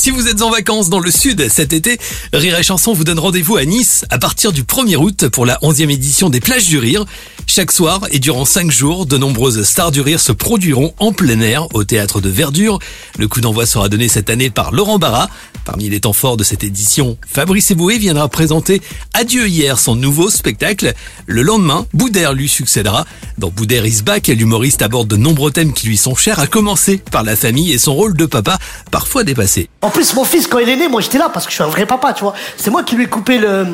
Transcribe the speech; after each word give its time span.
Si 0.00 0.10
vous 0.10 0.28
êtes 0.28 0.40
en 0.40 0.48
vacances 0.48 0.88
dans 0.88 0.98
le 0.98 1.10
sud 1.10 1.50
cet 1.50 1.74
été, 1.74 1.98
Rire 2.32 2.58
et 2.58 2.62
Chanson 2.62 2.94
vous 2.94 3.04
donne 3.04 3.18
rendez-vous 3.18 3.58
à 3.58 3.66
Nice 3.66 4.06
à 4.08 4.16
partir 4.16 4.50
du 4.50 4.62
1er 4.62 4.96
août 4.96 5.28
pour 5.28 5.44
la 5.44 5.58
11e 5.58 5.90
édition 5.90 6.30
des 6.30 6.40
plages 6.40 6.64
du 6.64 6.78
rire. 6.78 7.04
Chaque 7.46 7.70
soir 7.70 8.00
et 8.10 8.18
durant 8.18 8.46
5 8.46 8.70
jours, 8.70 9.04
de 9.04 9.18
nombreuses 9.18 9.62
stars 9.62 9.90
du 9.90 10.00
rire 10.00 10.18
se 10.18 10.32
produiront 10.32 10.94
en 11.00 11.12
plein 11.12 11.38
air 11.40 11.66
au 11.74 11.84
théâtre 11.84 12.22
de 12.22 12.30
Verdure. 12.30 12.78
Le 13.18 13.28
coup 13.28 13.42
d'envoi 13.42 13.66
sera 13.66 13.90
donné 13.90 14.08
cette 14.08 14.30
année 14.30 14.48
par 14.48 14.72
Laurent 14.72 14.98
Barra. 14.98 15.28
Parmi 15.64 15.88
les 15.88 16.00
temps 16.00 16.12
forts 16.12 16.36
de 16.36 16.44
cette 16.44 16.64
édition, 16.64 17.16
Fabrice 17.26 17.70
Eboué 17.70 17.98
viendra 17.98 18.28
présenter 18.28 18.80
Adieu 19.14 19.46
hier 19.46 19.78
son 19.78 19.94
nouveau 19.94 20.30
spectacle. 20.30 20.94
Le 21.26 21.42
lendemain, 21.42 21.86
Boudère 21.92 22.32
lui 22.32 22.48
succédera. 22.48 23.04
Dans 23.38 23.50
Boudère 23.50 23.86
is 23.86 24.02
back, 24.02 24.28
l'humoriste 24.28 24.82
aborde 24.82 25.08
de 25.08 25.16
nombreux 25.16 25.50
thèmes 25.50 25.72
qui 25.72 25.86
lui 25.86 25.96
sont 25.96 26.14
chers, 26.14 26.40
à 26.40 26.46
commencer 26.46 26.98
par 27.10 27.22
la 27.22 27.36
famille 27.36 27.72
et 27.72 27.78
son 27.78 27.94
rôle 27.94 28.16
de 28.16 28.26
papa, 28.26 28.58
parfois 28.90 29.24
dépassé. 29.24 29.68
En 29.82 29.90
plus, 29.90 30.14
mon 30.14 30.24
fils, 30.24 30.46
quand 30.46 30.58
il 30.58 30.68
est 30.68 30.76
né, 30.76 30.88
moi 30.88 31.00
j'étais 31.00 31.18
là 31.18 31.28
parce 31.32 31.46
que 31.46 31.50
je 31.50 31.56
suis 31.56 31.64
un 31.64 31.68
vrai 31.68 31.86
papa, 31.86 32.12
tu 32.12 32.22
vois. 32.22 32.34
C'est 32.56 32.70
moi 32.70 32.82
qui 32.82 32.96
lui 32.96 33.04
ai 33.04 33.08
coupé 33.08 33.38
le, 33.38 33.66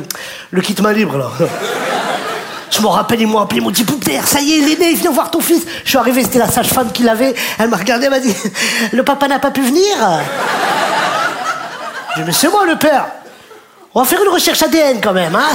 le 0.50 0.60
kit 0.60 0.74
main 0.82 0.92
libre, 0.92 1.18
là. 1.18 1.30
Je 2.68 2.82
m'en 2.82 2.90
rappelle, 2.90 3.20
ils 3.20 3.26
m'ont 3.26 3.38
appelé, 3.38 3.60
ils 3.60 3.62
m'ont 3.62 3.70
dit 3.70 3.84
Poupère, 3.84 4.26
ça 4.26 4.40
y 4.40 4.52
est, 4.52 4.58
il 4.58 4.72
est 4.72 4.78
né, 4.78 4.94
viens 4.94 5.12
voir 5.12 5.30
ton 5.30 5.40
fils. 5.40 5.62
Je 5.84 5.88
suis 5.88 5.98
arrivé, 5.98 6.22
c'était 6.22 6.40
la 6.40 6.50
sage-femme 6.50 6.90
qui 6.92 7.04
l'avait. 7.04 7.34
Elle 7.58 7.70
m'a 7.70 7.76
regardé, 7.76 8.06
elle 8.06 8.10
m'a 8.10 8.20
dit 8.20 8.34
Le 8.92 9.02
papa 9.02 9.28
n'a 9.28 9.38
pas 9.38 9.50
pu 9.50 9.62
venir 9.62 9.84
Mais 12.24 12.32
c'est 12.32 12.48
moi 12.48 12.64
le 12.66 12.76
père 12.76 13.06
On 13.94 14.00
va 14.00 14.06
faire 14.06 14.22
une 14.22 14.32
recherche 14.32 14.62
ADN 14.62 15.00
quand 15.02 15.12
même, 15.12 15.34
hein 15.34 15.48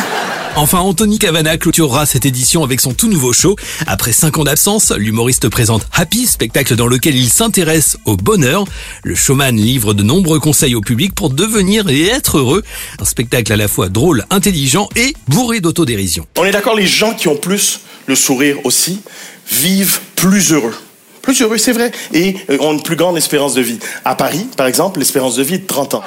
Enfin, 0.55 0.79
Anthony 0.79 1.17
Cavana 1.17 1.57
clôturera 1.57 2.05
cette 2.05 2.25
édition 2.25 2.63
avec 2.63 2.81
son 2.81 2.93
tout 2.93 3.07
nouveau 3.07 3.31
show. 3.31 3.55
Après 3.87 4.11
5 4.11 4.37
ans 4.37 4.43
d'absence, 4.43 4.91
l'humoriste 4.91 5.47
présente 5.49 5.87
Happy, 5.93 6.27
spectacle 6.27 6.75
dans 6.75 6.87
lequel 6.87 7.15
il 7.15 7.29
s'intéresse 7.29 7.97
au 8.05 8.17
bonheur. 8.17 8.65
Le 9.03 9.15
showman 9.15 9.55
livre 9.55 9.93
de 9.93 10.03
nombreux 10.03 10.39
conseils 10.39 10.75
au 10.75 10.81
public 10.81 11.15
pour 11.15 11.29
devenir 11.29 11.89
et 11.89 12.03
être 12.07 12.37
heureux. 12.37 12.63
Un 12.99 13.05
spectacle 13.05 13.51
à 13.53 13.55
la 13.55 13.67
fois 13.69 13.87
drôle, 13.87 14.25
intelligent 14.29 14.89
et 14.95 15.15
bourré 15.29 15.61
d'autodérision. 15.61 16.27
On 16.37 16.43
est 16.43 16.51
d'accord, 16.51 16.75
les 16.75 16.87
gens 16.87 17.13
qui 17.13 17.29
ont 17.29 17.37
plus 17.37 17.79
le 18.05 18.15
sourire 18.15 18.57
aussi 18.65 19.01
vivent 19.49 19.99
plus 20.15 20.51
heureux. 20.51 20.75
Plus 21.21 21.41
heureux, 21.41 21.57
c'est 21.57 21.71
vrai, 21.71 21.91
et 22.13 22.35
euh, 22.49 22.57
ont 22.59 22.73
une 22.73 22.81
plus 22.81 22.95
grande 22.95 23.15
espérance 23.17 23.53
de 23.53 23.61
vie. 23.61 23.79
À 24.05 24.15
Paris, 24.15 24.47
par 24.57 24.67
exemple, 24.67 24.99
l'espérance 24.99 25.35
de 25.35 25.43
vie 25.43 25.55
est 25.55 25.59
de 25.59 25.67
30 25.67 25.95
ans. 25.95 26.03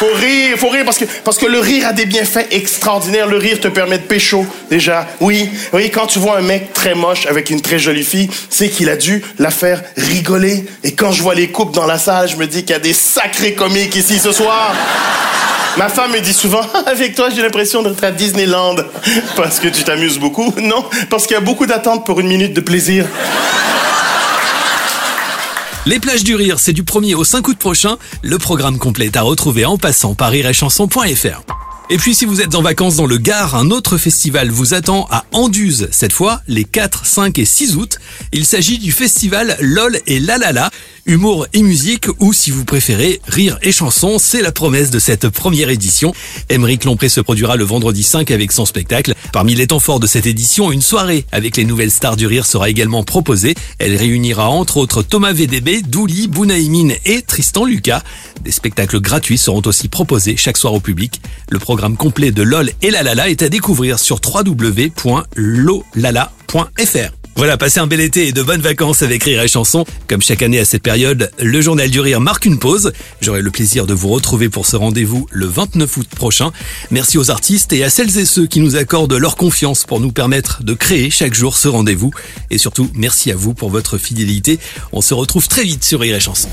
Faut 0.00 0.14
rire, 0.14 0.56
faut 0.56 0.70
rire 0.70 0.86
parce 0.86 0.96
que, 0.96 1.04
parce 1.24 1.36
que 1.36 1.44
le 1.44 1.58
rire 1.58 1.86
a 1.86 1.92
des 1.92 2.06
bienfaits 2.06 2.46
extraordinaires. 2.52 3.26
Le 3.26 3.36
rire 3.36 3.60
te 3.60 3.68
permet 3.68 3.98
de 3.98 4.04
pécho, 4.04 4.46
déjà. 4.70 5.06
Oui, 5.20 5.50
oui, 5.74 5.90
quand 5.90 6.06
tu 6.06 6.18
vois 6.18 6.38
un 6.38 6.40
mec 6.40 6.72
très 6.72 6.94
moche 6.94 7.26
avec 7.26 7.50
une 7.50 7.60
très 7.60 7.78
jolie 7.78 8.02
fille, 8.02 8.30
c'est 8.48 8.70
qu'il 8.70 8.88
a 8.88 8.96
dû 8.96 9.22
la 9.38 9.50
faire 9.50 9.82
rigoler. 9.98 10.64
Et 10.84 10.92
quand 10.92 11.12
je 11.12 11.22
vois 11.22 11.34
les 11.34 11.48
couples 11.48 11.74
dans 11.74 11.84
la 11.86 11.98
salle, 11.98 12.30
je 12.30 12.36
me 12.36 12.46
dis 12.46 12.60
qu'il 12.62 12.70
y 12.70 12.76
a 12.76 12.78
des 12.78 12.94
sacrés 12.94 13.52
comiques 13.52 13.94
ici 13.94 14.18
ce 14.18 14.32
soir. 14.32 14.74
Ma 15.76 15.90
femme 15.90 16.12
me 16.12 16.20
dit 16.20 16.32
souvent, 16.32 16.62
avec 16.86 17.14
toi, 17.14 17.28
j'ai 17.28 17.42
l'impression 17.42 17.82
d'être 17.82 18.02
à 18.02 18.10
Disneyland. 18.10 18.76
Parce 19.36 19.60
que 19.60 19.68
tu 19.68 19.84
t'amuses 19.84 20.18
beaucoup. 20.18 20.54
Non, 20.62 20.82
parce 21.10 21.26
qu'il 21.26 21.34
y 21.34 21.38
a 21.38 21.42
beaucoup 21.42 21.66
d'attentes 21.66 22.06
pour 22.06 22.20
une 22.20 22.28
minute 22.28 22.54
de 22.54 22.62
plaisir. 22.62 23.04
Les 25.86 25.98
plages 25.98 26.24
du 26.24 26.34
rire, 26.34 26.60
c'est 26.60 26.74
du 26.74 26.82
1er 26.82 27.14
au 27.14 27.24
5 27.24 27.48
août 27.48 27.58
prochain. 27.58 27.96
Le 28.22 28.36
programme 28.36 28.78
complet 28.78 29.06
est 29.06 29.16
à 29.16 29.22
retrouver 29.22 29.64
en 29.64 29.78
passant 29.78 30.14
par 30.14 30.30
rirechanson.fr. 30.30 31.42
Et 31.92 31.96
puis 31.96 32.14
si 32.14 32.26
vous 32.26 32.40
êtes 32.40 32.54
en 32.54 32.62
vacances 32.62 32.96
dans 32.96 33.06
le 33.06 33.16
Gard, 33.16 33.56
un 33.56 33.70
autre 33.70 33.96
festival 33.96 34.50
vous 34.50 34.74
attend 34.74 35.08
à 35.10 35.24
Anduze, 35.32 35.88
cette 35.90 36.12
fois 36.12 36.40
les 36.46 36.64
4, 36.64 37.04
5 37.04 37.38
et 37.38 37.44
6 37.44 37.76
août. 37.76 37.98
Il 38.32 38.44
s'agit 38.44 38.78
du 38.78 38.92
festival 38.92 39.56
LOL 39.60 39.98
et 40.06 40.20
La 40.20 40.38
La 40.38 40.52
La, 40.52 40.70
humour 41.06 41.48
et 41.52 41.62
musique 41.62 42.06
ou 42.20 42.32
si 42.32 42.52
vous 42.52 42.64
préférez 42.64 43.20
rire 43.26 43.58
et 43.62 43.72
chanson, 43.72 44.18
c'est 44.20 44.42
la 44.42 44.52
promesse 44.52 44.90
de 44.90 45.00
cette 45.00 45.30
première 45.30 45.70
édition. 45.70 46.14
Émeric 46.48 46.84
Lompré 46.84 47.08
se 47.08 47.20
produira 47.20 47.56
le 47.56 47.64
vendredi 47.64 48.04
5 48.04 48.30
avec 48.30 48.52
son 48.52 48.66
spectacle. 48.66 49.14
Parmi 49.32 49.54
les 49.54 49.68
temps 49.68 49.78
forts 49.78 50.00
de 50.00 50.06
cette 50.06 50.26
édition, 50.26 50.72
une 50.72 50.82
soirée 50.82 51.24
avec 51.32 51.56
les 51.56 51.64
nouvelles 51.64 51.90
stars 51.90 52.16
du 52.16 52.26
rire 52.26 52.46
sera 52.46 52.68
également 52.68 53.04
proposée. 53.04 53.54
Elle 53.78 53.96
réunira 53.96 54.48
entre 54.48 54.76
autres 54.76 55.02
Thomas 55.02 55.32
VDB, 55.32 55.82
Douli, 55.82 56.28
Bounaïmine 56.28 56.94
et 57.04 57.22
Tristan 57.22 57.64
Lucas. 57.64 58.02
Des 58.42 58.50
spectacles 58.50 59.00
gratuits 59.00 59.38
seront 59.38 59.62
aussi 59.66 59.88
proposés 59.88 60.36
chaque 60.36 60.56
soir 60.56 60.74
au 60.74 60.80
public. 60.80 61.20
Le 61.50 61.58
programme 61.58 61.96
complet 61.96 62.32
de 62.32 62.42
LOL 62.42 62.70
et 62.82 62.90
La 62.90 63.02
La 63.02 63.14
La 63.14 63.28
est 63.28 63.42
à 63.42 63.48
découvrir 63.48 63.98
sur 63.98 64.20
www.lolala.fr. 64.24 67.19
Voilà, 67.36 67.56
passez 67.56 67.80
un 67.80 67.86
bel 67.86 68.00
été 68.00 68.28
et 68.28 68.32
de 68.32 68.42
bonnes 68.42 68.60
vacances 68.60 69.02
avec 69.02 69.24
Rire 69.24 69.40
et 69.40 69.48
Chanson. 69.48 69.86
Comme 70.08 70.20
chaque 70.20 70.42
année 70.42 70.58
à 70.58 70.64
cette 70.64 70.82
période, 70.82 71.30
le 71.38 71.60
Journal 71.60 71.88
du 71.88 72.00
Rire 72.00 72.20
marque 72.20 72.44
une 72.44 72.58
pause. 72.58 72.92
J'aurai 73.20 73.40
le 73.40 73.50
plaisir 73.50 73.86
de 73.86 73.94
vous 73.94 74.08
retrouver 74.08 74.48
pour 74.48 74.66
ce 74.66 74.76
rendez-vous 74.76 75.26
le 75.30 75.46
29 75.46 75.96
août 75.96 76.08
prochain. 76.14 76.52
Merci 76.90 77.16
aux 77.16 77.30
artistes 77.30 77.72
et 77.72 77.82
à 77.82 77.90
celles 77.90 78.18
et 78.18 78.26
ceux 78.26 78.46
qui 78.46 78.60
nous 78.60 78.76
accordent 78.76 79.14
leur 79.14 79.36
confiance 79.36 79.84
pour 79.84 80.00
nous 80.00 80.12
permettre 80.12 80.62
de 80.64 80.74
créer 80.74 81.08
chaque 81.10 81.34
jour 81.34 81.56
ce 81.56 81.68
rendez-vous. 81.68 82.10
Et 82.50 82.58
surtout, 82.58 82.90
merci 82.94 83.30
à 83.30 83.36
vous 83.36 83.54
pour 83.54 83.70
votre 83.70 83.96
fidélité. 83.96 84.58
On 84.92 85.00
se 85.00 85.14
retrouve 85.14 85.48
très 85.48 85.62
vite 85.62 85.84
sur 85.84 86.00
Rire 86.00 86.16
et 86.16 86.20
Chanson. 86.20 86.48